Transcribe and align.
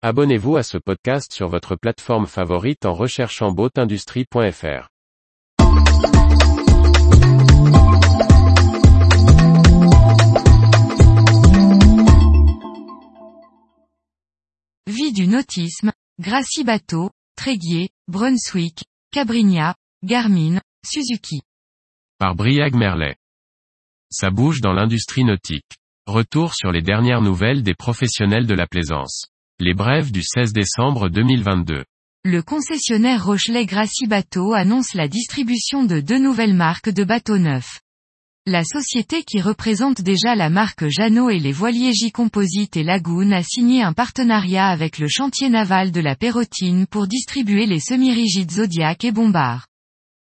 Abonnez-vous 0.00 0.56
à 0.56 0.62
ce 0.62 0.78
podcast 0.78 1.32
sur 1.32 1.48
votre 1.48 1.74
plateforme 1.74 2.28
favorite 2.28 2.86
en 2.86 2.94
recherchant 2.94 3.50
boatindustrie.fr. 3.50 4.88
Vie 14.86 15.12
du 15.12 15.26
nautisme, 15.26 15.90
Gracie 16.20 16.62
Bateau, 16.62 17.10
Tréguier, 17.34 17.88
Brunswick, 18.06 18.84
Cabrinia, 19.10 19.74
Garmin, 20.04 20.60
Suzuki. 20.86 21.40
Par 22.18 22.36
Briag 22.36 22.76
Merlet. 22.76 23.16
Ça 24.10 24.30
bouge 24.30 24.60
dans 24.60 24.72
l'industrie 24.72 25.24
nautique. 25.24 25.76
Retour 26.06 26.54
sur 26.54 26.70
les 26.70 26.82
dernières 26.82 27.20
nouvelles 27.20 27.64
des 27.64 27.74
professionnels 27.74 28.46
de 28.46 28.54
la 28.54 28.68
plaisance. 28.68 29.26
Les 29.60 29.74
brèves 29.74 30.12
du 30.12 30.22
16 30.22 30.52
décembre 30.52 31.08
2022. 31.08 31.84
Le 32.24 32.42
concessionnaire 32.42 33.26
Rochelet 33.26 33.66
Gracie 33.66 34.06
Bateau 34.06 34.52
annonce 34.52 34.94
la 34.94 35.08
distribution 35.08 35.82
de 35.82 35.98
deux 35.98 36.20
nouvelles 36.20 36.54
marques 36.54 36.90
de 36.90 37.02
bateaux 37.02 37.38
neufs. 37.38 37.80
La 38.46 38.62
société 38.62 39.24
qui 39.24 39.40
représente 39.40 40.00
déjà 40.00 40.36
la 40.36 40.48
marque 40.48 40.86
Jeannot 40.86 41.30
et 41.30 41.40
les 41.40 41.50
voiliers 41.50 41.92
J 41.92 42.12
Composite 42.12 42.76
et 42.76 42.84
Lagoon 42.84 43.32
a 43.32 43.42
signé 43.42 43.82
un 43.82 43.92
partenariat 43.92 44.68
avec 44.68 45.00
le 45.00 45.08
chantier 45.08 45.48
naval 45.48 45.90
de 45.90 46.00
la 46.00 46.14
Pérotine 46.14 46.86
pour 46.86 47.08
distribuer 47.08 47.66
les 47.66 47.80
semi-rigides 47.80 48.52
Zodiac 48.52 49.02
et 49.02 49.10
Bombard. 49.10 49.66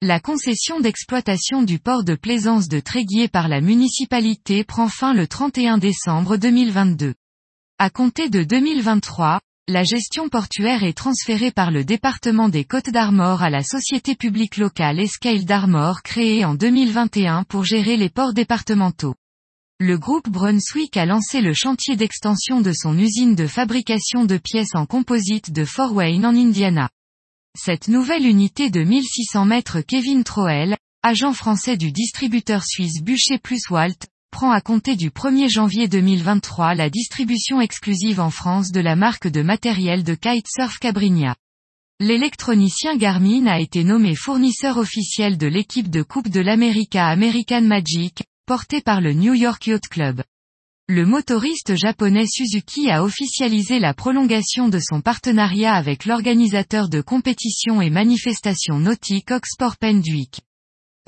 La 0.00 0.20
concession 0.20 0.80
d'exploitation 0.80 1.62
du 1.62 1.78
port 1.78 2.02
de 2.02 2.14
plaisance 2.14 2.66
de 2.68 2.80
Tréguier 2.80 3.28
par 3.28 3.48
la 3.48 3.60
municipalité 3.60 4.64
prend 4.64 4.88
fin 4.88 5.12
le 5.12 5.26
31 5.26 5.76
décembre 5.76 6.38
2022. 6.38 7.12
À 7.80 7.90
compter 7.90 8.28
de 8.28 8.42
2023, 8.42 9.40
la 9.68 9.84
gestion 9.84 10.28
portuaire 10.28 10.82
est 10.82 10.96
transférée 10.96 11.52
par 11.52 11.70
le 11.70 11.84
département 11.84 12.48
des 12.48 12.64
Côtes 12.64 12.90
d'Armor 12.90 13.40
à 13.44 13.50
la 13.50 13.62
société 13.62 14.16
publique 14.16 14.56
locale 14.56 14.98
Escale 14.98 15.44
d'Armor 15.44 16.02
créée 16.02 16.44
en 16.44 16.54
2021 16.54 17.44
pour 17.44 17.64
gérer 17.64 17.96
les 17.96 18.08
ports 18.08 18.32
départementaux. 18.32 19.14
Le 19.78 19.96
groupe 19.96 20.28
Brunswick 20.28 20.96
a 20.96 21.06
lancé 21.06 21.40
le 21.40 21.54
chantier 21.54 21.94
d'extension 21.94 22.60
de 22.60 22.72
son 22.72 22.98
usine 22.98 23.36
de 23.36 23.46
fabrication 23.46 24.24
de 24.24 24.38
pièces 24.38 24.74
en 24.74 24.84
composite 24.84 25.52
de 25.52 25.64
Fort 25.64 25.94
Wayne 25.94 26.26
en 26.26 26.34
Indiana. 26.34 26.90
Cette 27.56 27.86
nouvelle 27.86 28.26
unité 28.26 28.70
de 28.70 28.82
1600 28.82 29.44
mètres 29.44 29.82
Kevin 29.82 30.24
Troel, 30.24 30.76
agent 31.04 31.32
français 31.32 31.76
du 31.76 31.92
distributeur 31.92 32.64
suisse 32.64 33.00
Bûcher 33.04 33.38
plus 33.38 33.70
Walt, 33.70 34.08
prend 34.30 34.50
à 34.50 34.60
compter 34.60 34.96
du 34.96 35.10
1er 35.10 35.48
janvier 35.48 35.88
2023 35.88 36.74
la 36.74 36.90
distribution 36.90 37.60
exclusive 37.60 38.20
en 38.20 38.30
France 38.30 38.72
de 38.72 38.80
la 38.80 38.96
marque 38.96 39.28
de 39.28 39.42
matériel 39.42 40.04
de 40.04 40.14
kitesurf 40.14 40.78
Cabrinia. 40.78 41.34
L'électronicien 42.00 42.96
Garmin 42.96 43.46
a 43.46 43.58
été 43.58 43.82
nommé 43.82 44.14
fournisseur 44.14 44.76
officiel 44.76 45.36
de 45.36 45.46
l'équipe 45.46 45.90
de 45.90 46.02
Coupe 46.02 46.28
de 46.28 46.40
l'America 46.40 47.06
American 47.06 47.62
Magic, 47.62 48.22
portée 48.46 48.80
par 48.80 49.00
le 49.00 49.12
New 49.12 49.34
York 49.34 49.66
Yacht 49.66 49.88
Club. 49.88 50.22
Le 50.88 51.04
motoriste 51.04 51.74
japonais 51.76 52.26
Suzuki 52.26 52.90
a 52.90 53.04
officialisé 53.04 53.78
la 53.78 53.92
prolongation 53.92 54.68
de 54.68 54.78
son 54.78 55.00
partenariat 55.00 55.74
avec 55.74 56.06
l'organisateur 56.06 56.88
de 56.88 57.00
compétitions 57.00 57.82
et 57.82 57.90
manifestations 57.90 58.78
nautiques 58.78 59.30
Oxport 59.30 59.76
Penduic. 59.76 60.40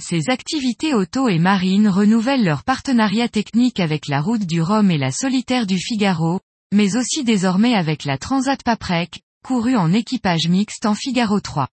Ces 0.01 0.31
activités 0.31 0.95
auto 0.95 1.29
et 1.29 1.39
marines 1.39 1.89
renouvellent 1.89 2.45
leur 2.45 2.65
partenariat 2.65 3.29
technique 3.29 3.81
avec 3.81 4.09
la 4.09 4.23
route 4.23 4.47
du 4.47 4.63
Rhum 4.63 4.91
et 4.91 4.97
la 4.99 5.13
solitaire 5.13 5.67
du 5.67 5.79
Figaro, 5.79 6.41
mais 6.73 6.97
aussi 6.97 7.23
désormais 7.23 7.75
avec 7.75 8.05
la 8.05 8.17
Transat 8.17 8.63
Paprec, 8.63 9.21
courue 9.45 9.77
en 9.77 9.93
équipage 9.93 10.49
mixte 10.49 10.87
en 10.87 10.95
Figaro 10.95 11.41
3. 11.41 11.69